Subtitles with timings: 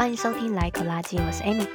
[0.00, 1.68] 欢迎收听来口垃圾，我是 Amy，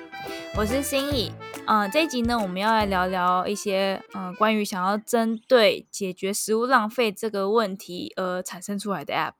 [0.57, 1.31] 我是心怡。
[1.67, 9.35] 嗯、呃，这一集呢，我们要来聊聊一些嗯、呃，关于想要针对解决食物浪费这个问题而产生出来的 App。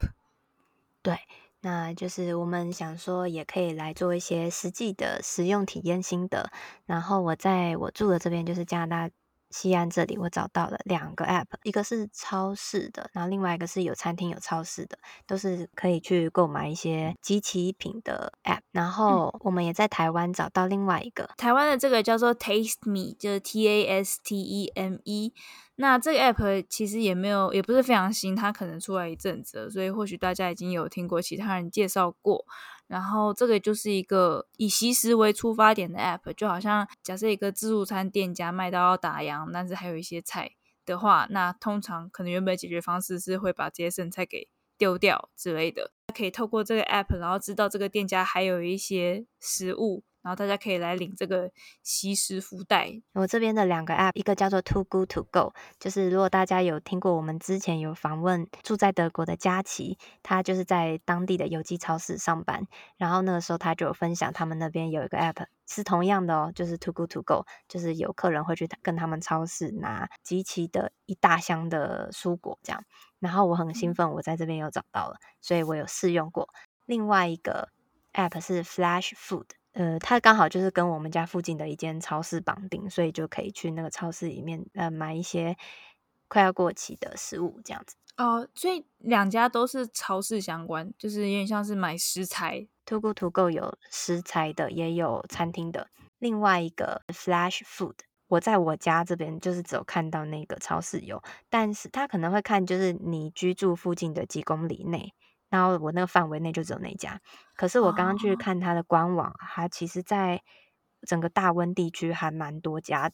[1.01, 1.17] 对，
[1.61, 6.51] 那就是我们想说，也可以来做一些实际的使用体验心得。
[6.85, 9.13] 然后我在我住的这边，就是加拿大。
[9.55, 18.59] 西安这里我找到了两个 App，一个是超市的，然后另外一个是有餐厅有超市的，都是可以去购买一些即期品的 App。
[18.71, 25.33] 然后我们也在台湾找到另外一个，台湾的这个叫做 Taste Me，就是 T A S T E M E。
[25.77, 32.45] 那这个 App 其实也没有，也不是非常新，它可能出来一阵子了，所以或许大家已经有听过其他人介绍过。
[32.87, 40.51] 然后这个就是一个以惜食为出发点的 app，就好像假设一个自助餐店家卖到要打烊，但是还有一些菜
[40.85, 45.91] 的话，那通常可能原本解决方式是会把这些剩菜给丢掉之类的。
[46.15, 50.03] 可以透过这个 app，然后知道这个店家还有一些食物。
[50.25, 51.51] 然后大家可以来领这个
[51.83, 52.91] 惜食福袋。
[53.13, 62.65] 我这边的两个 App，一个叫做 Too Good To Go，就是如果大家有听过我们之前有访问住在德国的佳琪，他就是在当地的有机超市上班，
[62.97, 72.83] 然后那个时候他就有分享他们那边有一个 App 是同样的哦，就是 Too Good To Go，就是有客人会去跟他们超市拿集齐的一大箱的蔬果这样。
[73.19, 76.49] 然后我很兴奋，我在这边有找到了，所以我有试用过。
[76.87, 77.69] 另外一个
[78.13, 79.45] App 是 Flash Food。
[79.75, 85.57] 呃，它刚好就是跟我们家附近的一间超市绑定，所以就可以去那个超市里面呃买一些
[86.29, 87.95] 快要过期的食物这样子。
[88.15, 92.65] 哦，所以两家都是超市相关，就是有点像是买食材。
[92.85, 95.89] Too Good To Go 有食材的，也有餐厅的。
[96.19, 97.95] 另外一个 Flash Food，
[98.27, 105.13] 我在我家这边就是只有看到那个超市有，但是他可能会看就是你居住附近的几公里内。
[105.55, 107.21] 然后我那个范围内就只有那家，
[107.55, 110.43] 可是我刚刚去看它的官网，它其实在
[111.07, 113.11] 整个大温地区还蛮多家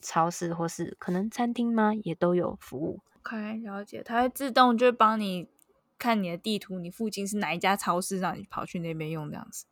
[0.00, 3.00] 超市或是可能餐厅吗，也都有服务。
[3.18, 5.48] OK，了解，它会自动就帮你
[5.98, 9.66] 看你的地图，你附近是哪一家超市，让你跑去那边用这样子。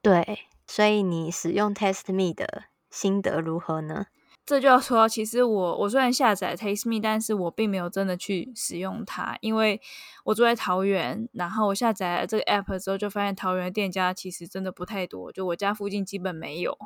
[0.00, 4.06] 对，所以你使用 Taste Me 的心得如何呢？
[4.48, 9.78] 这就要说，其实我我虽然下载 Taste Me，但是我并没有真的去使用它，因为
[10.24, 16.78] 我住在桃园，然后我下载了这个 app 之后，就发现桃园的店家其实真的不太多，就我家附近基本没有，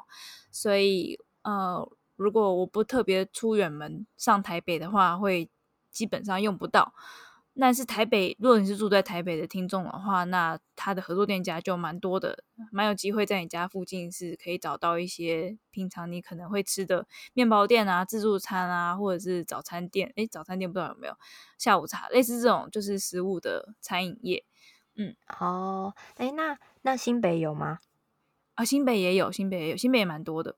[0.50, 5.48] 所以呃，如果我不特别出远门上台北的话，会
[5.92, 6.92] 基本上用不到。
[7.54, 20.10] 那是台北，如果你是住在台北的听众的话，那他的合作店家就蛮多的，蛮有机会在你家附近是可以找到一些平常你可能会吃的面包店啊、自助餐啊，或者是早餐店。
[20.16, 21.14] 诶，早餐店不知道有没有
[21.58, 24.44] 下午茶，类似这种就是食物的餐饮业。
[24.94, 27.80] 嗯，哦，诶，那那新北有吗？
[28.54, 30.56] 啊，新北也有，新北也有，新北也蛮多的。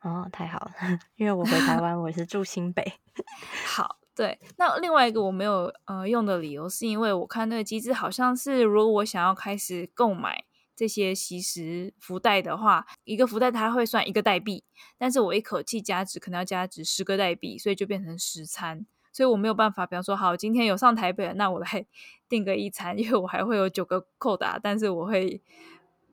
[0.00, 0.72] 哦，太好了，
[1.16, 3.00] 因为我回台湾，我是住新北。
[3.66, 3.98] 好。
[4.16, 14.64] 对，那另外一个我没有呃用的理由，是因为我看那个机制好像是，如果我想要开始购买这些惜食福袋的话，一个福袋它会算一个代币，
[14.96, 21.86] 但是我一口气加值可能要加值十个代币，所以就变成十餐，所以我没有办法，比方说好，今天有上台北，那我来
[22.26, 25.42] 订个一餐，因为我还会有九个扣打，但是我会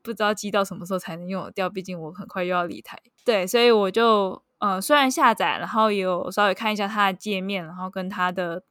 [0.02, 4.44] 不知道积到什么时候才能用得掉，毕竟我很快又要离台，对，所以我就。
[4.63, 8.63] 呃，虽然下载，然后也有稍微看一下它的界面，然后跟它的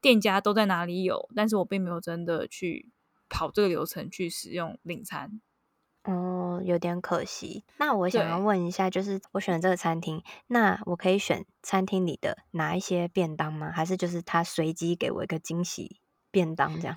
[0.00, 2.90] 店家都在哪里有，但是我并没有真的去
[3.28, 5.42] 跑这个流程去使用领餐。
[6.04, 7.62] 哦，有点可惜。
[7.76, 13.70] 那我想要问一下，就是我选这个餐厅，那我可以选餐厅里的哪一些便当吗？
[13.70, 16.00] 还是就是他随机给我一个惊喜
[16.30, 16.96] 便当这样？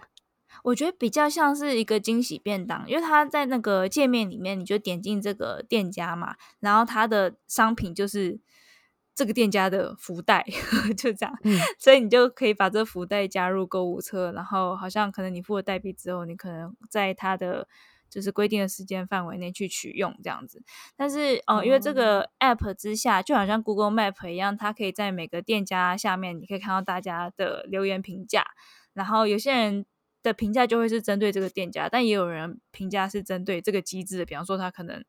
[0.63, 8.39] 我觉得比较像是一个惊喜便当，因为它在那个界面里面，你就点进这个店家嘛，然后它的商品就是
[9.15, 10.45] 这个店家的福袋，
[10.97, 17.67] 就这样，嗯，所以你就可以把这福袋加入购物车，然后好像可能你付了代币之后，你可能在它的
[18.09, 20.61] 就是规定的时间范围内去取用这样子。
[20.95, 28.45] 但是哦，因为这个 app 之下，就好像 Google Map 一样，它可以在每个店家下面，你可以看到大家的留言评价，
[28.93, 29.85] 然后有些人。
[30.27, 34.25] 的评价就会是针对这个店家，但也有人评价是针对这个机制的。
[34.25, 35.03] 比方说，他可能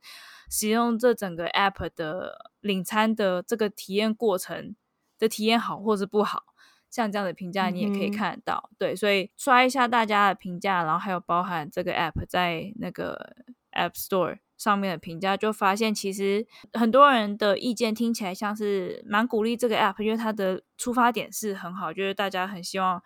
[0.49, 4.75] 使用这整个 app 的领餐的这个体验过程
[5.19, 6.44] 的体验好或是不好，
[6.88, 8.70] 像这样的评价你也可以看得到。
[8.70, 13.37] 嗯、对，所以刷一下大家的评价，然后还有包含这个 app 在那个
[13.73, 23.03] App Store 上面的评价，就发现其实很多人的意见听起来像是蛮鼓励这个 app，因为它的出发点是很好，就是大家很希望。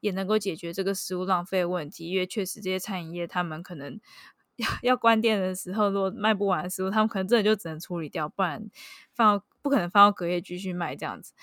[0.00, 4.00] 也能够解决这个食物浪费问题，因为确实这些餐饮业他们可能
[4.56, 8.70] 要要关店的时候，如果卖不完的食物，他们可能真的就只能处理掉，不然
[9.14, 11.34] 放不可能放到隔夜继续卖这样子。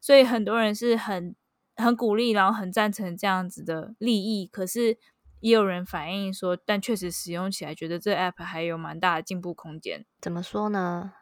[0.00, 1.34] 所以很多人是很
[1.76, 4.46] 很鼓励，然后很赞成这样子的利益。
[4.46, 4.98] 可是
[5.40, 10.06] 也有人反映说，但确实使用起来觉得这 app 还有蛮大的进步空间。
[10.20, 11.12] 怎么说呢？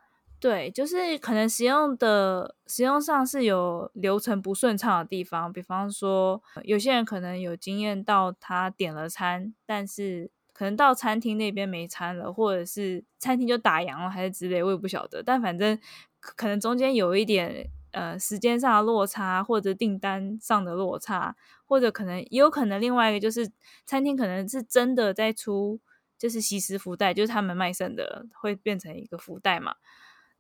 [0.43, 15.23] 对，就是可能使用的使用上是有流程不顺畅的地方，比方说有些人可能有经验到他点了餐，但是可能到餐厅那边没餐了，或者是餐厅就打烊了，还是之类，我也不晓得。
[15.23, 15.79] 但反正
[16.19, 21.37] 可能中间有一点呃时间上的落差，或者订单上的落差，
[21.67, 23.49] 或者可能也有可能另外一个就是
[23.87, 25.79] 餐厅可能是真的在出
[26.19, 29.77] 就是即时福袋，就是他们卖剩的会变成一个福袋嘛。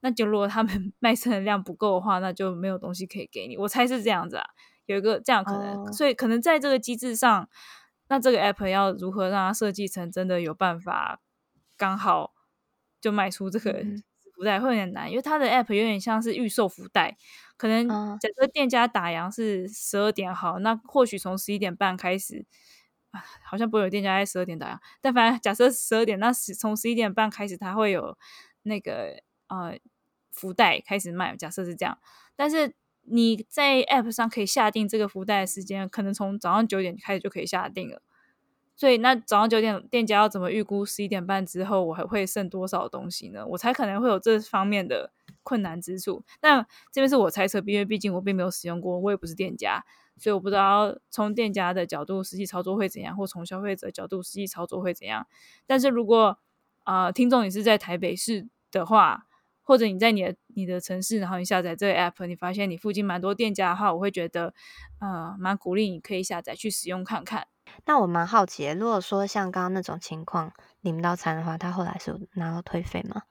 [0.04, 3.56] 那就如果他们 卖剩的量不够的话，那就没有东西可以给你。
[3.56, 4.44] 我猜是这样子啊，
[4.86, 5.92] 有一个这样可能，oh.
[5.92, 7.48] 所以可能在这个机制上，
[8.08, 11.20] 那这个 app 要如何让它设计成真的有办法
[11.76, 12.32] 刚好
[13.00, 13.84] 就卖出这个
[14.34, 17.16] 福袋会有点难，因为它的 app 有点像是预售福袋，
[17.56, 17.88] 可能
[18.18, 22.44] 假设店家打烊是十二点好，那或许从十一点半开始，
[23.44, 28.18] 好像不会有店家在十二点打烊，但反正假设十二点，那从十一点半开始，它会有
[28.62, 29.78] 那个呃。
[30.32, 31.98] 福袋开始卖，假设是这样，
[32.34, 38.02] 但是你在 App 上可以下定这个福袋的时间，可能从早上九点开始就可以下定了。
[38.74, 43.46] 所以那早上九点店家要怎么预估十一点半之后我还会剩多少东西呢？
[43.46, 45.12] 我才可能会有这方面的
[45.42, 46.24] 困难之处。
[46.40, 49.84] 但这边是我猜测，因为毕竟我并没有使用过，我也不是店家，
[50.16, 55.26] 所以我不知道从店家的角度实际操作会怎样，或从消费者角度实际操作会怎样。
[55.66, 56.38] 但是如果、
[56.84, 59.26] 呃，听众你是在台北市的话，
[59.62, 64.52] 或者你在你的你的城市，然后你下载这个 app，你发现你附近蛮多店家的话，我会觉得，
[65.00, 67.46] 呃，蛮鼓励你可以下载去使用看看。
[67.86, 73.22] 那我蛮好奇，如果说像刚刚那种情况领不到餐的话，他后来是有拿到退费吗？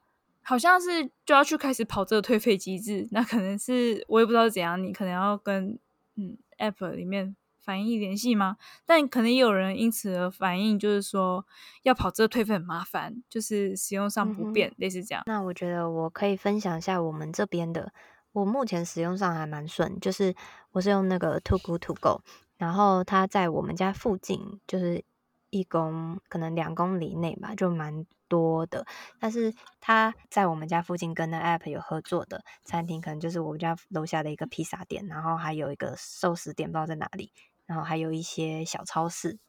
[0.42, 5.78] 好像是就要去开始跑这个退费机制，那可能是我也不知道是怎样，你可能要跟
[6.16, 7.36] 嗯 app 里面。
[7.62, 8.58] 反映联系吗？
[8.86, 11.46] 但可能也有人因此而反映，就是说
[11.84, 15.24] 要跑这个退费很麻烦，就是使用上不便，嗯、类似这样。
[15.28, 17.94] 那我觉得我可以分享一下我们这边的，
[18.32, 20.36] 我目前使用上还蛮顺，就是
[20.72, 22.22] 我是用那个 Too Good To Go，
[22.58, 25.04] 然后它在我们家附近，就是
[25.50, 28.86] 一公可能两公里内吧，就蛮多的。
[29.20, 37.34] 但是它在我们家附近跟那 App 有合作的餐厅，可能就是我们家楼下的一个披萨店，然后还有一个寿司店，不知道在哪里。
[37.72, 39.40] 然后还有一些小超市，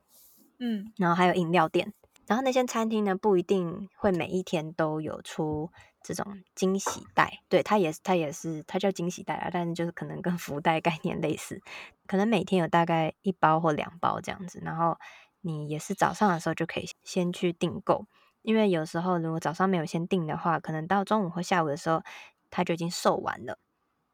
[0.60, 1.92] 嗯，然后还有饮料店，
[2.28, 5.72] 然后那些餐厅呢，不一定会每一天都有出
[6.04, 6.24] 这种
[6.54, 11.60] 惊喜袋，对，它也是，它也是，它叫惊喜袋啊，但是就是可能跟福袋概念类似，
[12.06, 14.96] 可能每天有大概一包或两包这样子，然后
[15.40, 18.06] 你也是早上的时候就可以先去订购，
[18.42, 22.04] 因为有时候如果早上没有先订的话，可能到中午或下午的时候，
[22.50, 23.58] 它就已经售完了，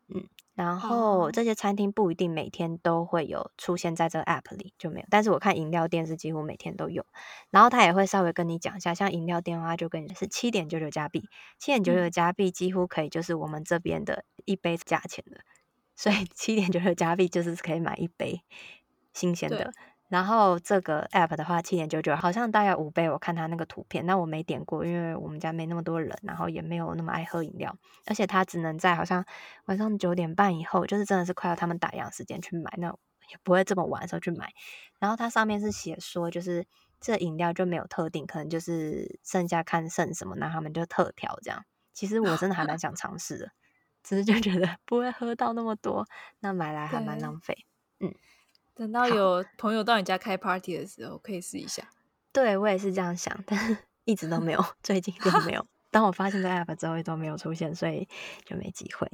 [0.08, 0.26] 嗯。
[0.58, 5.06] 然后这些餐厅不一定每天都会有出现在这个 app 里，就没有。
[5.08, 7.06] 但是我看饮料店是几乎每天都有。
[7.50, 11.28] 然后他也会稍微跟你讲一下，像饮料店的话，就跟你是七点九九加币，
[11.60, 15.42] 七点九九加币几乎可以就是我们这边的一杯价钱了。
[15.94, 18.42] 所以七点九九加币就是可以买一杯
[19.14, 19.72] 新鲜的。
[20.08, 29.24] 然后这个 app 的话，七点九九好像大概五倍，我看它那个图片，那我没点过，因为我们家没那么多人，然后也没有那么爱喝饮料，而且它只能在好像
[29.66, 32.88] 晚上九点半以后，就是真的是快要他们打烊时间去买，那
[33.30, 34.50] 也不会这么晚的时候去买。
[34.98, 36.66] 然后它上面是写说，就是
[37.00, 41.64] 这饮料就没有特定，可能就是剩下看剩什么，那他们就特调这样。
[41.92, 43.50] 其实我真的还蛮想尝试的，
[44.02, 46.06] 只是就觉得不会喝到那么多，
[46.40, 47.66] 那买来还蛮浪费，
[48.00, 48.14] 嗯。
[48.78, 51.82] 等到有朋友到你家开 party 的时候，可以试一下。
[52.32, 55.66] 对，我也是这样想，但是一直都没有， 最近都没有。
[55.90, 58.08] 当我发现这 app 之后，都没有出现，所以
[58.44, 59.10] 就没机会。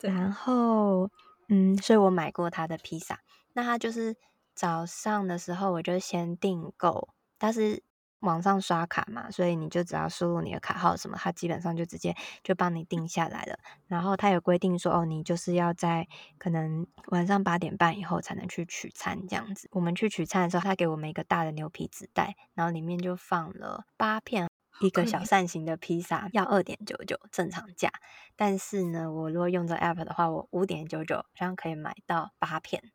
[0.00, 1.08] 然后，
[1.48, 3.20] 嗯，所以我买过他的披萨。
[3.52, 4.16] 那他就是
[4.52, 7.84] 早上的时候，我就先订购，但是。
[8.20, 13.58] 网上刷卡嘛，所以你就只要输入你的卡号什么，它基本上就直接就帮你定下来了。
[13.86, 19.68] 然后它有规定说，哦，你就是要在可能晚上八点半以后才能去取餐这样子。
[19.72, 24.48] 我们去取餐的时候，他给我们一个大的牛皮纸袋，然后里面就放了八片
[24.80, 27.90] 一个小扇形的披萨，要二点九九正常价。
[28.36, 32.90] 但是呢，我如果用这 app 的话，我五点九九这样可以买到八片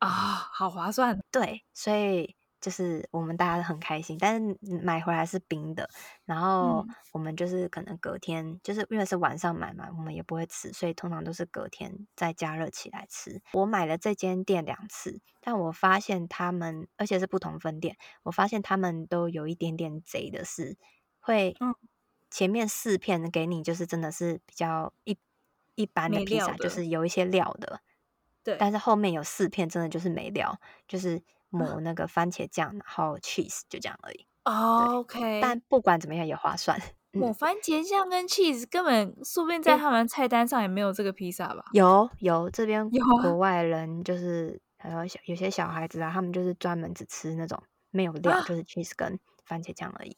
[0.00, 0.08] 啊，
[0.52, 1.20] 好划算。
[1.30, 2.34] 对，所以。
[2.58, 5.88] 就是我们大家都很开心，但是买回来是冰的，
[6.24, 13.40] 然后我们就是可能隔天，嗯、就是因为是晚上买嘛，我们也不会吃，所以通常都是隔天再加热起来吃。
[13.52, 20.76] 我买了这间店两次，但我发现他们，而且是不同分店，我发现他们都有一点点贼的是，
[21.20, 21.54] 会
[22.30, 25.16] 前面四片给你就是真的是比较一
[25.74, 27.80] 一般的披萨，就是有一些料的，
[28.42, 30.58] 对，但是后面有四片真的就是没料，
[30.88, 31.22] 就是。
[31.50, 34.26] 抹那个番茄酱，然后 cheese 就这样而已。
[34.44, 36.80] Oh, OK，但不管怎么样也划算。
[37.12, 41.64] 抹番茄酱跟 cheese 根本说不定在他们菜单上也没有这个披萨吧？
[41.72, 50.16] 有有，这边有国外人就是还有小有些小孩子啊，他们就是专门只吃那种没有料，啊、就是 cheese 跟番茄酱而已。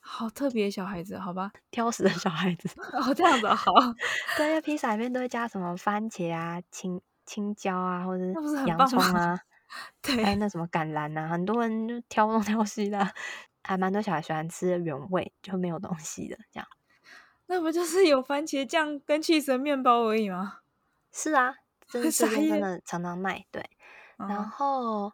[0.00, 2.68] 好特别小孩子，好吧，挑食的小孩子。
[2.94, 3.72] 哦，这样子好。
[4.36, 8.24] 对，因为披萨里面都会加什么番茄啊、青青椒啊，或者
[8.66, 9.40] 洋葱啊。
[10.02, 12.98] 对，哎，那什么橄榄呐，很多人就挑东挑西的，
[13.62, 16.66] 还蛮多小孩喜欢吃的原味，就没有东西的这样。
[17.46, 20.58] 那不就是有番茄酱跟起司面包而已吗？
[21.12, 21.54] 是啊，
[21.88, 23.44] 真的这边真的常常卖。
[23.50, 23.68] 对，
[24.16, 25.12] 然后，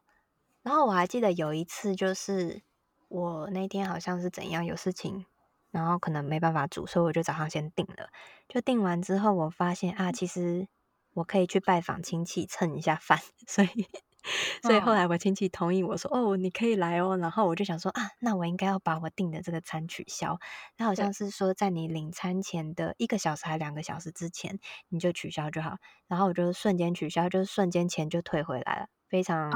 [0.62, 2.62] 然后我还记得有一次，就是
[3.08, 5.24] 我那天好像是怎样有事情，
[5.70, 8.10] 然后可能没办法煮，所以我就早上先订了。
[8.48, 10.68] 就订完之后，我发现啊，其实
[11.14, 13.88] 我可以去拜访亲戚蹭一下饭，所以。
[14.62, 20.38] 所以后来我亲戚同意我说：“哦，你可以来哦。”然后我就想说：“啊，那我应该要把我订的这个餐取消。”
[20.76, 25.76] 他好像是说在你领餐前的一个小时还两个小时之前，你就取消就好。
[26.08, 29.50] 然后我就瞬间取消，就是瞬间钱就退回来了，非常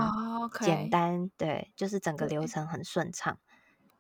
[0.61, 1.21] 简单。
[1.21, 1.31] Oh.
[1.37, 3.39] 对，就是整个流程很顺畅。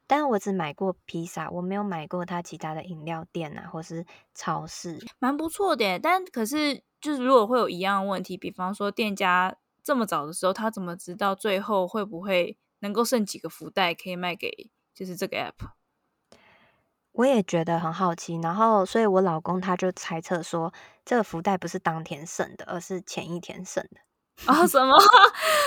[0.07, 5.99] 但是我只买过披萨，我没有买过他其他的饮料店啊，或是超市，蛮不错的。
[5.99, 9.57] 但可是就是如果会有一样问题，比方说店家。
[9.83, 15.71] 这么早的时候，他怎么知道最后会不会能够剩几个福袋可以卖给就是这个 app？
[17.13, 20.73] 我也觉得很好奇，然后所以我老公他就猜测说，
[21.05, 24.65] 这个福袋不是当天剩的，而是前一天剩的啊？
[24.67, 24.97] 什么？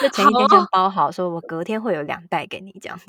[0.01, 3.05] 就前一天就包好，说我隔天会有两袋给你这样子。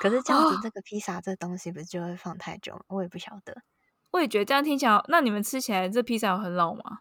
[0.00, 2.80] 可是这样子，这个披萨这东西不是就会放太久吗？
[2.88, 3.62] 我也不晓得。
[4.12, 7.00] 我也觉得这样听起来，那你们吃起来这披萨有很老吗？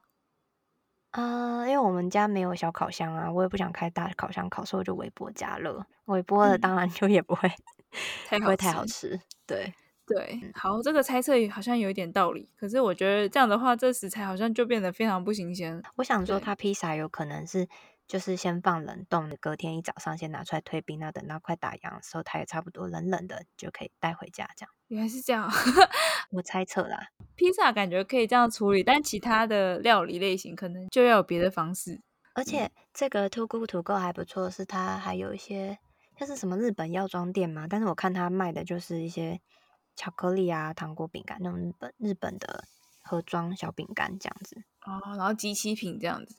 [1.14, 5.86] 啊、呃，因为我们家没有小烤箱啊，我也不想开大烤箱烤，所以我就微波加热。
[6.06, 9.20] 微波的当然就也不会、嗯、太不会太好吃。
[9.46, 9.72] 对
[10.06, 12.50] 对，好，这个猜测好像有一点道理。
[12.58, 15.82] 可是我觉得这样的话，这食材好像就变得非常不新鲜。
[15.98, 17.68] 我想说，它披萨有可能是
[18.14, 24.48] 就是先放冷冻，隔天一早上先拿出来退冰，那等到快打烊的时候，它也差不多冷冷的就可以带回家。
[24.56, 25.50] 这样原来是这样，
[26.30, 27.08] 我猜测啦。
[27.34, 32.04] 披萨感觉可以这样处理，但其他的料理类型可能就要有别的方式。
[32.36, 35.80] 而且这个 Too Good To Go 还不错，是它还有一些
[36.20, 39.42] 像是什么日本药妆店嘛，但是我看它卖的就是一些
[39.96, 42.66] 巧克力啊、糖果、饼干那种日本日本的
[43.02, 44.64] 盒装小饼干这样子。
[44.86, 46.36] 哦，然后机器品这样子。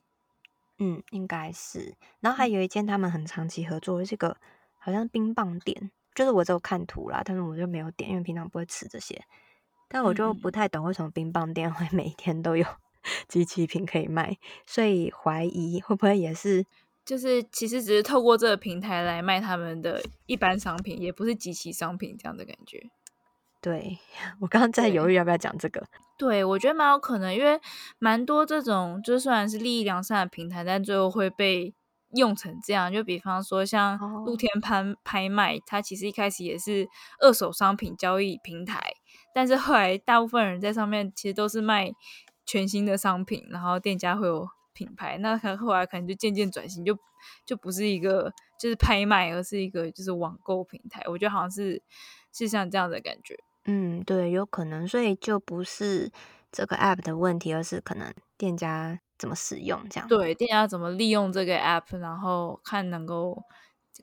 [0.79, 1.95] 嗯，应该是。
[2.21, 4.37] 然后还有一间他们很长期合作的这个
[4.79, 9.23] 好像冰棒店，就是我只有看图啦，但是我就没有点，因为平常不会吃这些。
[9.89, 12.67] 但我就不太懂为什么冰棒店会 每天都有
[13.29, 16.65] 即期品可以卖，所以怀疑会不会也是，
[17.05, 22.83] 就是其实只是透过这个平台来卖他们的一般商品，也不是集齐商品这样的感觉。
[23.61, 23.99] 对，
[24.41, 25.87] 我刚刚在犹豫要不要讲这个。
[26.17, 27.61] 对，我觉得蛮有可能，因为
[27.99, 31.75] 蛮多这种就虽然是利益良善的平台，但最后会被
[32.15, 32.93] 用成这样。
[32.93, 38.81] 就比方说像露天拍拍卖，它其实一开始也是二手商品交易平台。
[39.35, 41.91] 但是后来，大部分人在上面其实都是卖
[42.47, 45.19] 全新的商品，然后店家会有品牌。
[45.19, 46.97] 那可后来可能就渐渐转型，就
[47.45, 51.03] 就不是一个就是拍卖，而是一个就是网购平台。
[51.09, 51.83] 我觉得好像是
[52.33, 53.37] 是像这样的感觉。
[53.67, 56.11] 嗯，对，有可能，所以就不是
[56.53, 60.07] 这个 app 的问题，而是可能店家怎么使用这样。
[60.09, 63.43] 对，店家怎么利用这个 app，然后看能够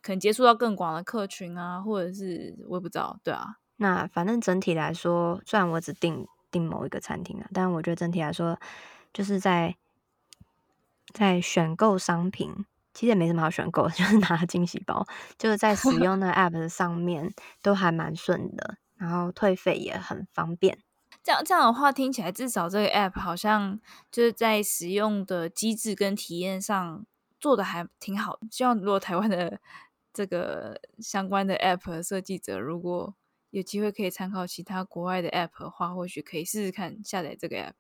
[0.02, 3.58] 可能接触到更广的客群啊，或者是我也不知道，对啊。
[3.78, 8.60] 那反正整体来说，虽然我只订订某一个餐厅啊，但我觉得整体来说，
[9.14, 9.76] 就是在
[11.14, 15.06] 在选购商品，其实也没什么好选购， 就是拿惊喜包，
[15.38, 20.78] 就是在使用那 app 上面都还蛮顺的，然后退费也很方便。
[21.24, 23.80] 这样这样的话听起来，至少这个 app 好像
[24.12, 27.06] 就是在使用的机制跟体验上
[27.40, 28.40] 做的还挺好。
[28.50, 29.60] 希望如果台湾的
[30.14, 33.16] 这个相关的 app 设计者如果
[33.52, 37.74] 有机会可以参考其他国外的 App 的话，或许可以试试看下载这个 App。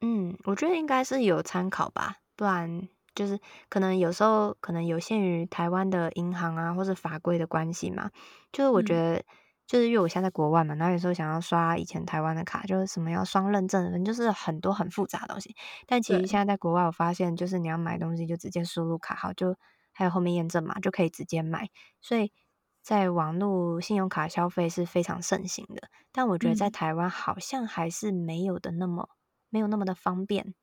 [0.00, 3.38] 嗯，我觉得应该是有参考吧，不然就是
[3.68, 8.10] 可能有时候可能有限于台湾的银行啊，或者法规的关系嘛。
[8.52, 9.24] 就是我觉得，嗯、
[9.68, 15.54] 就是因为我现在在国外嘛，然后有时候想要刷以前台湾的卡，就是什么要双认证，反正就是很多很复杂的东西。
[15.86, 19.54] 但其实现在在国外，我发现就是你要买东西就直接输入卡号，就
[19.92, 21.68] 还有后面验证码就可以直接买。
[22.00, 22.32] 所以
[22.80, 25.90] 在网络信用卡消费是非常盛行的。
[26.12, 29.16] 但我觉得在台湾好像还是没有的那么、嗯、
[29.50, 30.54] 没有那么的方便。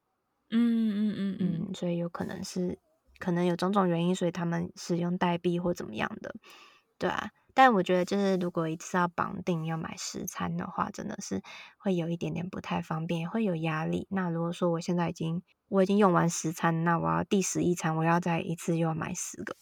[0.49, 2.79] 嗯嗯嗯嗯，所以有可能是
[3.19, 6.33] 可能有种种原因，所以他们使用代币或怎么样的，
[6.97, 7.29] 对啊。
[7.55, 11.41] 但我觉得就是如果一次要绑定要买十餐的话，真的是
[11.77, 14.05] 会有一点点不太方便，会有压力。
[14.11, 19.55] 那如果说我现在已经我已经用完十餐，那我要第十一餐我要再一次又要买十个，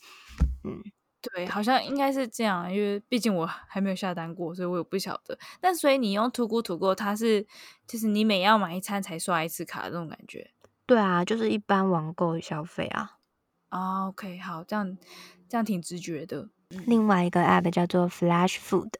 [0.63, 0.81] 嗯，
[1.21, 5.37] 对，好像应该是这样，因为毕竟我还没有下单过，所以我也不晓得。
[5.61, 7.47] 但所以你用 Too Good To Go，它是
[7.87, 10.51] 就是你每要买一餐才刷一次卡的这种感觉。
[10.85, 13.19] 对啊，就是一般网购消费啊。
[13.69, 14.97] Oh, OK，好，这样
[15.47, 16.49] 这样挺直觉的。
[16.85, 18.93] 另外一个 App 叫做 Flash Food，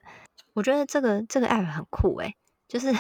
[0.54, 2.36] 我觉得这个这个 App 很酷诶，
[2.68, 2.94] 就是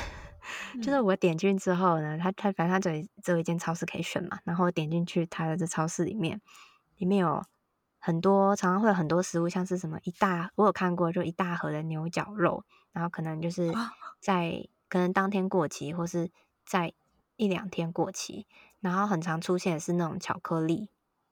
[0.82, 6.42] 就是我点进去之后呢，它它反正它只有只有一间超市可以选嘛，然后点进去它的这超市里面，
[6.98, 7.44] 里面有
[8.00, 13.74] 很多常常会有很多食物，像是什么一大我有看过就一大盒的牛角肉，然后可能就是
[14.20, 16.30] 在可能当天过期，或是
[16.66, 16.94] 在
[17.38, 18.46] 一两天过期。
[18.82, 20.90] 然后很常出现的是那种巧克力，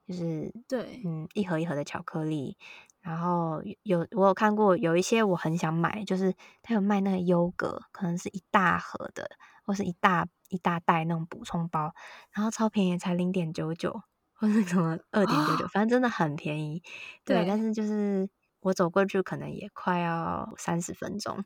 [0.08, 2.56] 就是对，嗯，一盒一盒的巧克力。
[3.02, 9.30] 然后有我有看过有一些我很想买，就是他有卖那个优格，可能是一大盒的，
[9.66, 11.94] 或是一大一大袋那种补充包，
[12.32, 14.02] 然后超便宜，才零点九九，
[14.34, 16.84] 或是什么 二点九九，反正真的很便宜。
[17.26, 18.30] 对，对，但是就是
[18.62, 21.44] 我走过去可能也快要三十分钟。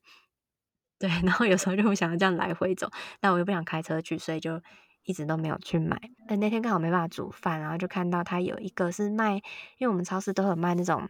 [1.00, 4.62] 对，然后有时候就会想要这样来回走，但我又不想开车去，所以就。
[5.08, 9.36] 一直都没有去买，但那天刚好没办法煮饭，然后就看到他有一个是卖，
[9.78, 11.08] 因为我们超市都有卖那种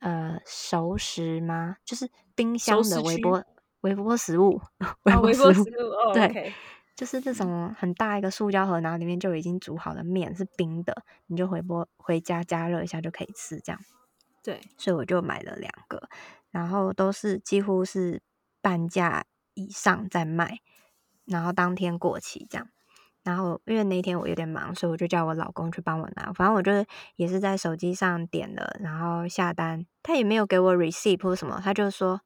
[0.00, 1.76] 呃熟食吗？
[1.84, 3.42] 就是冰箱的微波
[3.80, 4.60] 微波食物，
[5.02, 6.52] 微波食物， 哦、食物哦、对，okay.
[6.94, 13.80] 就是这种很大一个塑胶盒，然后里面就已经煮好的面是冰的，你就回波回家加热一下就可以吃，这样。
[14.42, 16.08] 对，所以我就买了两个，
[16.50, 18.22] 然后都是几乎是
[18.62, 20.60] 半价以上在卖，
[21.24, 22.68] 然后当天过期这样。
[23.26, 26.32] 然后因为那天我有点忙，所以我就叫我老公去帮我拿。
[26.32, 26.86] 反正我就是
[27.16, 32.20] 也是在手机上点了，然后下单，他也没有给我 receipt 或什么，他就说，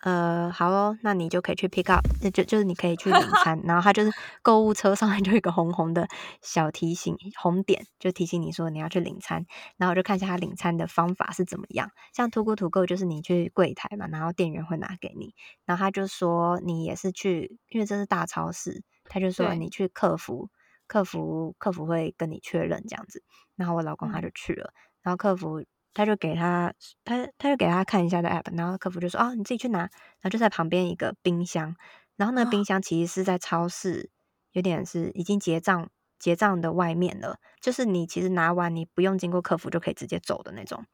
[0.00, 3.60] 呃，好哦，那你就可以去 pick up，就就是你可以去领 餐。
[3.64, 4.10] 然后他就是
[4.42, 6.08] 购物车上面就有一个红红的
[6.42, 9.46] 小提醒红点，就提醒你说你要去领餐。
[9.76, 11.92] 然后我就看一下他领餐的方法是怎么样。
[12.12, 15.34] 像 Too Good To Go 就是你去柜台嘛，然后店员会拿给你。
[15.64, 18.82] 然后他就说你也是去，因为这是大超市。
[19.08, 20.48] 他就说你去客服，
[20.86, 23.22] 客服客服会跟你确认这样子，
[23.56, 25.64] 然后我老公他就去了，嗯、然后客服
[25.94, 26.72] 他就给他
[27.04, 29.90] 他他就给他看一下的 app，然后客服就说哦，你自己去拿，然
[30.24, 31.74] 后就在旁边一个冰箱，
[32.16, 34.10] 然后那个冰箱其实是在超市，
[34.52, 35.88] 有点是已经结账
[36.18, 40.84] 结账的外面了，就是你其实拿完你不用经过客服就可以直接走的那种。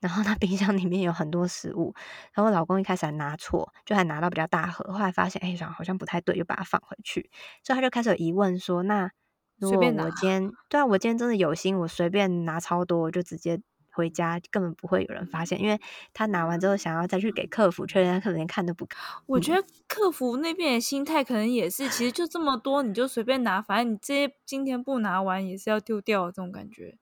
[0.00, 1.94] 然后那冰箱里面有很多食物，
[2.32, 7.30] 然后我老公一开始还拿错，就还拿到比较大盒，后来发现哎，好像不太对，又把它放回去，
[7.64, 9.10] 所以他就开始有疑问说：那
[9.58, 15.80] 如果我今天，对啊，我今天真的有心，我随便拿超多，我就直接回家，根本不会有人发现，因为
[16.14, 19.02] 他拿完之后想要再去给客服确认，他可能连看都不看。
[19.26, 26.96] 我觉得客服那边的心态可能也是，其实就这么多，你就随便拿，反正你这些今天不拿完也是要丢掉这种感觉。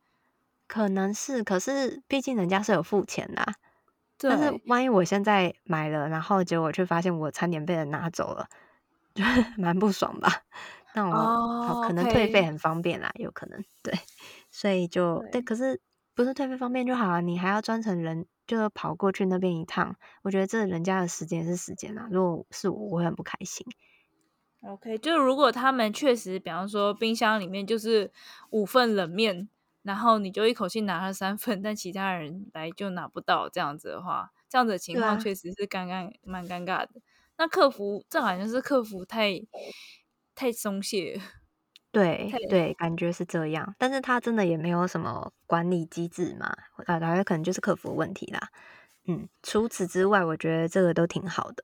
[0.69, 3.55] 可能是，可是毕竟人家是有付钱的啊，
[4.19, 8.49] 但是万一我现在买了，然后结果却发现我餐点被人拿走了，
[9.15, 9.23] 就
[9.63, 10.43] 蛮不爽吧？
[10.95, 13.95] 那我、oh, 可能退费很方便啦.有可能对，
[14.51, 15.81] 所以就对，可是
[16.15, 23.67] 不是退费方便就好啊，你还要专程人就跑过去那边一趟，我觉得这人家的时间是时间啊，如果是我，我会很不开心。
[24.63, 28.11] OK，就如果他们确实，比方说冰箱里面就是
[28.51, 29.49] 五份冷面。
[29.87, 36.91] 然后你就一口气拿了三份，但其他人来就拿不到，这样子的话，这样子的情况确实是尴尬，蛮尴尬的。
[37.39, 39.41] 那客服这好像是客服太
[40.35, 41.21] 太松懈，
[41.93, 43.75] 对对，感觉是这样。
[43.79, 46.47] 但是他真的也没有什么管理机制嘛，
[46.87, 48.49] 啊，大概可能就是客服的问题啦。
[49.07, 51.63] 嗯，除此之外，我觉得这个都挺好的。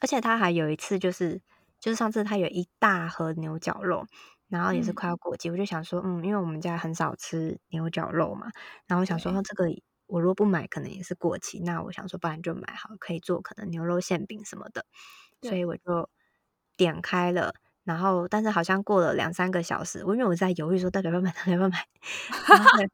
[0.00, 1.40] 而且他还有一次就是，
[1.80, 4.06] 就是上次他有一大盒牛角肉。
[4.52, 8.48] 然后也是快要过期，嗯，我就想说，嗯，因为我们家很少吃牛角肉嘛，
[8.86, 9.64] 然后我想说，这个
[10.06, 11.58] 我如果不买，可能也是过期。
[11.60, 14.84] 那我想说，不然就买好，可以做可能牛肉馅饼什么的。
[15.40, 16.10] 所以我就
[16.76, 21.86] 点开了，然后但是好像过了两三个小时，我因为我在犹豫说到底要不要买，到底要不要买。
[22.48, 22.86] 然后后来，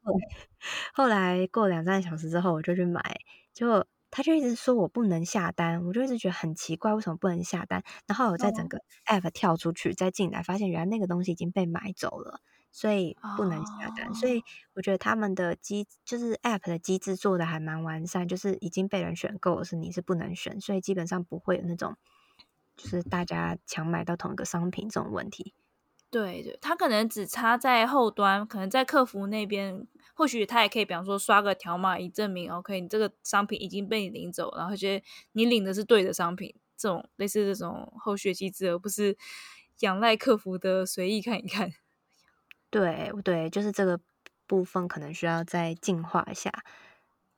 [0.93, 3.01] 后来过两三个小时之后，我就去买，
[3.53, 7.83] 结果他就一直说我不能下单，我就一直觉得很奇怪，为什么不能下单？
[8.07, 12.41] 然后我在整个 app 跳出去再进来，发现原来那个东西已经被买走了。
[12.71, 14.15] 所以不能下单，oh.
[14.15, 14.43] 所以
[14.75, 21.97] 我觉得他们的机就是 App 的机制做的还蛮完善，就是已经被人选购是你是不能选，所以基本上不会有那种
[22.77, 25.55] 就是大家抢买到同一个商品这种问题。
[26.11, 39.15] 对对，他可能只差在后端，可能在客服那边，或许他也可以，比方说刷个条码以证明，OK，你这个商品已经被你领走，然后觉得你领的是对的商品，这种类似这种后续机制，而不是
[39.81, 41.71] 仰赖客服的随意看一看。
[42.71, 43.99] 对对，就是这个
[44.47, 46.51] 部分可能需要再进化一下。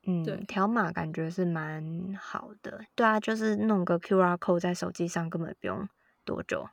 [0.08, 2.86] 嗯，对，条码感觉是蛮好的。
[2.96, 5.88] 对啊，就是弄个 QR code 在手机上，根本不用
[6.26, 6.68] 多久。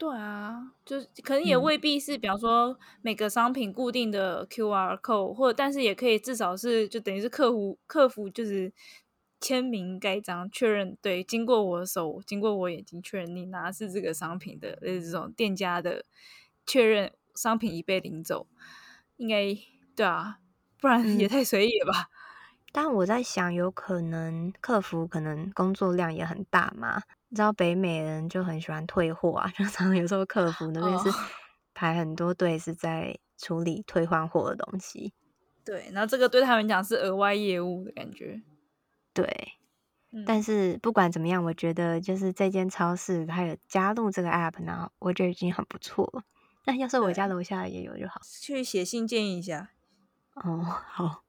[0.00, 8.72] 对啊，就是可能也未必是，比方说每个商品固定的 QR code，或者但是也可以至少是就等于是客户客服就是
[9.40, 16.04] 签名盖章确认，对，经过我的手，经过我眼睛确认你拿的是这个商品的，呃，这种店家的
[16.66, 17.12] 确认。
[17.36, 18.46] 商品已被领走，
[19.16, 19.56] 应该
[19.96, 20.38] 对啊，
[20.80, 22.08] 不然 也太随意了吧？
[22.08, 22.23] 嗯。
[22.76, 27.00] 但我在想，有可能客服可能工作量也很大嘛？
[27.28, 31.08] 你知道北美人就很喜欢退货啊， 就常常有时候客服那边是
[31.72, 35.14] 排很多队，是在处理退换货的东西。
[35.64, 38.42] 对，然后这个对他们讲是额外业务的感觉。
[39.12, 39.52] 对，
[40.10, 46.24] 嗯，但是不管怎么样，我觉得就是这间超市它有加入这个 app，然后我觉得已经很不错了。
[46.66, 49.70] 那要是我家楼下也有就好，去写信建议一下。
[50.34, 50.58] 哦，
[50.90, 51.23] 好。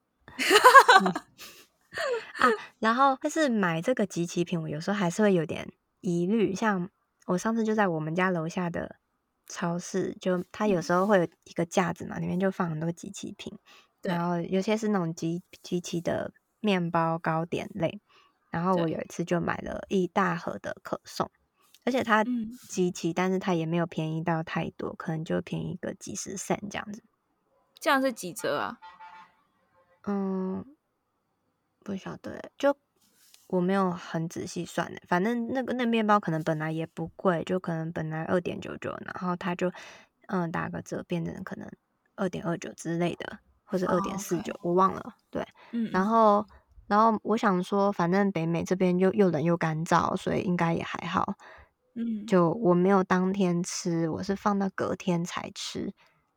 [1.01, 5.71] 嗯、啊，然后但是买这个集齐品，我有时候还是会有点
[6.01, 6.53] 疑虑。
[6.53, 6.89] 像
[7.25, 8.97] 我上次就在我们家楼下的
[9.47, 13.57] 超市，就它有时候会有一个架子嘛，里面就放很多集齐品，
[14.01, 18.01] 然后有些是那种集集齐的面包糕点类。
[18.51, 21.29] 然后我有一次就买了一大盒的可颂。
[21.83, 22.23] 而且它
[22.67, 27.03] 集齐，但是它也没有便宜到太多，可能就便宜个几十 cent 这样子。
[27.79, 28.79] 这样是几折啊？
[30.07, 30.65] 嗯，
[31.83, 32.75] 不晓得，就
[33.47, 35.01] 我没有很仔细算的。
[35.07, 39.71] 反正那个那面包可能本来也不贵，就可能本来二点九九，然后他就
[40.27, 41.69] 嗯打个折变成可能
[42.15, 45.15] 二点二九之类的，或者二点四九，我忘了。
[45.29, 46.45] 对，嗯，然后
[46.87, 51.35] 然后我想说，反正北美这边又又冷又干燥，所以应该也还好。
[51.95, 55.93] 嗯，就我没有当天吃，我是放到隔天才吃。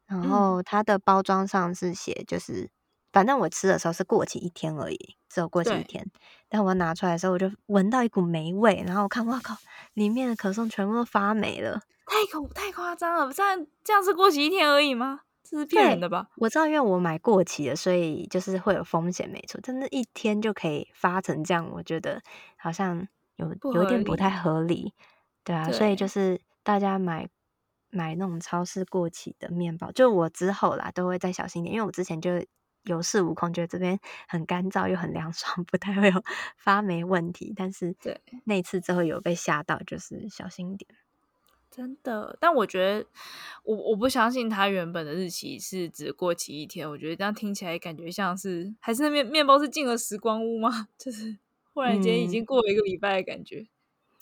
[0.06, 2.70] 然后它的包装上是写，就是
[3.12, 6.06] 反正我吃的时候是过期一天而已，只有过期一天。
[6.48, 9.56] 但我拿出来的时候，我就闻到一股霉味，然后我看，哇靠，
[9.94, 13.32] 里面的可颂全部都发霉了，太恐太夸张了！
[13.32, 15.20] 这样这样是过期一天而已吗？
[15.44, 16.28] 这是骗人的吧？
[16.36, 19.58] 我知道，因为我买过期的，所以就是会有风险，没错。
[19.62, 22.20] 真的，一天就可以发成这样，我觉得
[22.56, 24.92] 好像有有点不太合理。
[25.44, 27.26] 对啊，所以就是大家买
[27.90, 32.30] 买那种超市过期的面包，就我之后啦都会再小心点，因为我之前就
[32.88, 36.24] 有恃无恐，觉得这边很干燥又很凉爽， 不太会有
[36.56, 37.52] 发霉问题。
[37.54, 40.88] 但是对那次之后有被吓到，就是小心一点。
[41.70, 43.06] 真的，但我觉得
[43.62, 50.88] 我我不相信它原本的日期是只过期一天，我觉得这样听起来感觉像是还是那面面包是进了时光屋吗？
[50.98, 51.36] 就是
[51.72, 53.60] 忽然间已经过了一个礼拜的感觉。
[53.60, 53.68] 嗯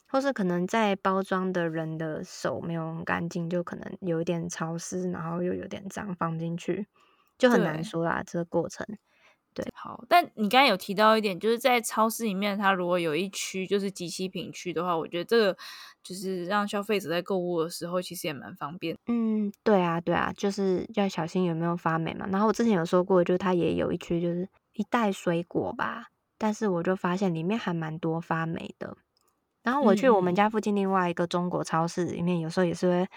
[0.08, 6.86] 或是可能在包装的人的手没有很干净，就可能有一点潮湿，然后又有点脏，放进去
[7.38, 8.22] 就很难说啦。
[8.26, 8.86] 这个过程，
[9.54, 10.04] 对，好。
[10.08, 15.56] 但你刚才有提到一点，就是在超市里面，它如果有一区就是即期品区的话，我觉得这个
[16.02, 18.96] 就是让消费者在购物的时候其实也蛮方便。
[19.06, 22.26] 嗯，对啊，对啊，就是要小心有没有发霉嘛。
[22.30, 28.96] 然后我之前有说过，就是它也有一区就是一袋水果吧，但是我就发现里面还蛮多发霉的。
[29.62, 33.08] 然后我去我们家附近另外一个中国超市里面，有时候也是会，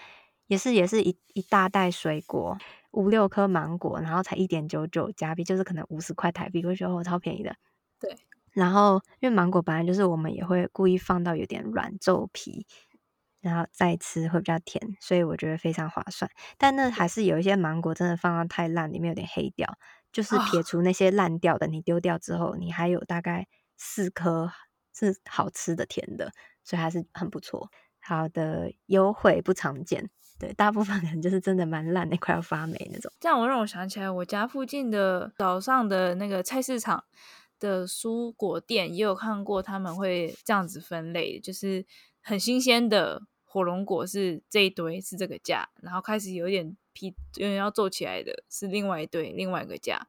[0.48, 2.58] 也是也是一一大袋水果，
[2.92, 7.54] 五六颗芒果，然后才一点九九加币，就是可能五十块台币，我觉得我超便宜的。
[7.98, 8.16] 对。
[8.52, 12.66] 然后因为芒果本来就是我们也会故意放到有点软皱皮，
[13.40, 16.30] 然后再吃会比较甜，所以我觉得非常划算。
[16.58, 19.78] 但那还是有一些芒果真的放到太烂，里面有点黑掉，
[20.12, 24.50] 就是撇除那些烂掉的，你丢掉之后，你还有大概四颗。
[24.92, 26.32] 是好吃的甜的，
[26.64, 27.70] 所以还是很不错。
[28.00, 33.12] 好的优惠不常见，对，大部分人就是真的蛮烂的，快要发霉那种。
[33.20, 37.04] 这样我让我想起来，我家附近的早上的那个菜市场
[37.58, 41.84] 的蔬果店也有看过，他们会这样子分类，就是
[42.22, 50.06] 很新鲜的火龙果是这一堆是这个价，然后开始有点皮有点要皱起来的是另外一堆另外一个价。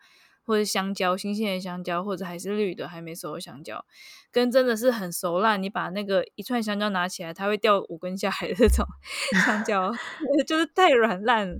[0.51, 3.85] 或者香蕉，新鲜的香蕉，或者还是绿的还没熟的香蕉，
[4.29, 8.85] 跟真的是很熟烂，你把那个一串香蕉拿起来，它会掉五根下来的这种
[9.45, 9.89] 香蕉，
[10.45, 11.57] 就是太软烂，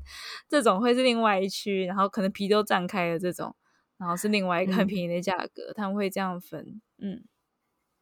[0.49, 3.55] 这种会是另外一区，然后可能皮都绽开了这种，
[3.97, 6.81] 然后是另外一个很便宜的价格，嗯，他们会这样分。
[6.97, 7.23] 嗯，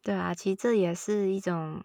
[0.02, 1.84] 对啊，其实这也是一种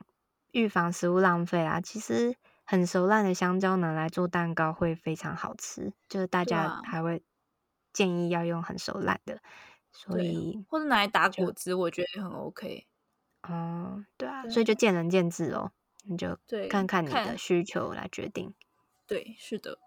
[0.51, 1.79] 预防食物浪费啊。
[1.79, 7.21] 其实很熟烂的香蕉拿来做蛋糕会非常好吃，就是大家还会。
[7.95, 9.39] 建议要用很熟烂的，
[9.93, 12.85] 所以或者拿来打果汁，我觉得很 OK。
[13.43, 15.71] 哦，对啊，所以就见仁见智哦，
[16.03, 16.37] 你就
[16.69, 18.53] 看看你的需求来决定。
[19.07, 19.77] 对，是的，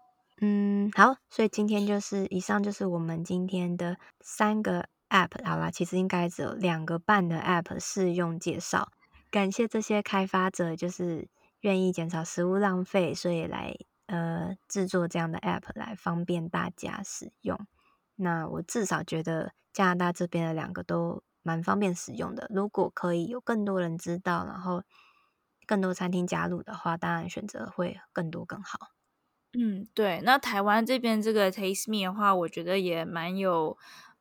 [0.41, 8.91] 嗯，好，所以今天就是以上就是我们今天的三个 App，好啦，其实应该只有两个半的 App 试用介绍。
[9.29, 11.27] 感谢这些开发者，就是
[11.59, 13.75] 愿意减少食物浪费，所以来
[14.07, 17.59] 呃制作这样的 App 来方便大家使用。
[18.19, 22.47] 那我至少觉得加拿大这边的两个都蛮方便使用的。
[22.53, 24.83] 如果可以有更多人知道，然后
[25.65, 28.89] 更多餐厅加入的话，当然选择会更多更好。
[29.53, 30.21] 嗯，对。
[30.23, 33.75] 那台湾这边这个 Taste Me 的话，我觉得也蛮有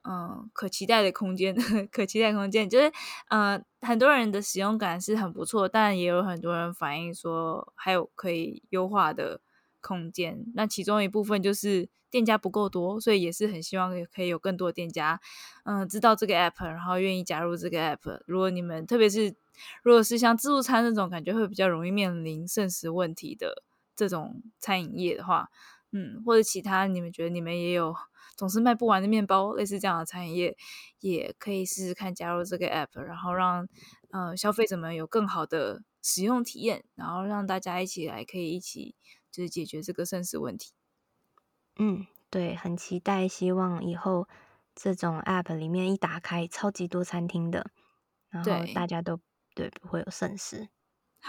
[0.09, 1.55] 嗯可期待的空间，
[1.93, 2.91] 可期待空间就是
[3.29, 9.43] 呃很多人的使用感是很不错，但也有很多人反映说还有可以优化的
[9.81, 10.45] 空间。
[10.55, 11.89] 那其中一部分就是。
[12.11, 15.21] 店家不够多，所以也是很希望可以有更多店家，
[15.67, 18.23] 嗯，知道这个 app，然后愿意加入这个 app。
[18.25, 19.37] 如果你们特别是
[19.83, 23.63] 如果是像自助餐那种感觉会比较容易面临剩食问题的
[23.95, 25.51] 这种餐饮业的话，
[25.93, 27.95] 嗯，或者其他你们觉得你们也有
[28.35, 30.57] 总是卖不完的面包，类似这样的餐饮业，
[31.01, 33.69] 也可以试试看加入这个 app，然后让
[34.13, 38.95] 呃消费者们有更好的使用体验，然后让大家一起来可以一起
[39.31, 40.73] 就是解决这个剩食问题。
[41.77, 44.29] 嗯，对，很期待，希望以后
[44.75, 47.71] 这种 app 里面一打开，超级多餐厅的，
[48.29, 49.17] 然后大家都
[49.55, 50.69] 对，对不会有剩食。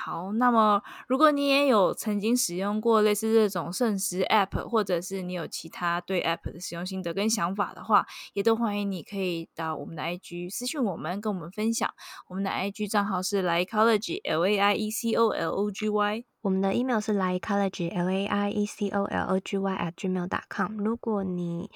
[0.02, 11.94] 好，那么如果你也有曾经使用过类似这种剩食 App，或者是你有其他对 App 的使用心得跟想法的话，也都欢迎你可以到我们的 IG 私讯我们，跟我们分享。
[12.30, 17.12] 我们的 IG 账号是 Laiecology L A I E C O L O G Y，我们的 email 是
[17.12, 20.78] Laiecology L A I E C O L O G Y at gmail.com。
[20.78, 21.70] 如果你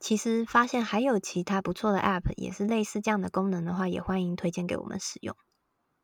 [0.00, 5.36] 其实发现还有其他不错的 App，也是类似这样的功能的话，也欢迎推荐给我们使用。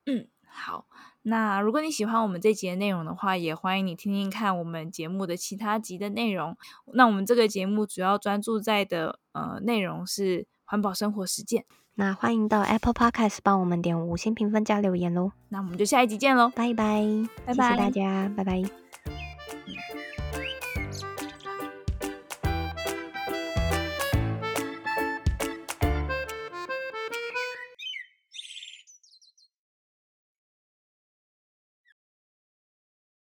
[0.05, 0.87] 嗯，好。
[1.23, 6.57] 那如果你喜欢我们这集的内容的话，也欢迎你听听看我们节目的其他集的内容。
[6.95, 11.65] 那我们这个节目主要专注在的呃内容是环保生活实践。
[11.97, 15.33] 那欢迎到 Apple Podcast 帮我们点五星评分加留言喽。
[15.51, 17.05] 那我们就下一集见喽，拜拜，
[17.45, 18.90] 拜拜，谢谢大家，拜拜。